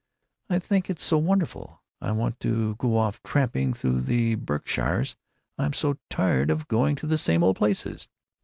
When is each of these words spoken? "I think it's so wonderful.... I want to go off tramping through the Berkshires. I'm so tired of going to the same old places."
"I 0.49 0.57
think 0.57 0.89
it's 0.89 1.03
so 1.03 1.19
wonderful.... 1.19 1.83
I 2.01 2.11
want 2.11 2.39
to 2.39 2.73
go 2.79 2.97
off 2.97 3.21
tramping 3.21 3.71
through 3.75 4.01
the 4.01 4.33
Berkshires. 4.33 5.15
I'm 5.59 5.73
so 5.73 5.99
tired 6.09 6.49
of 6.49 6.67
going 6.67 6.95
to 6.95 7.05
the 7.05 7.19
same 7.19 7.43
old 7.43 7.57
places." 7.57 8.09